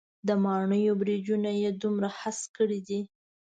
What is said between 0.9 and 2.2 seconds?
برجونه یې دومره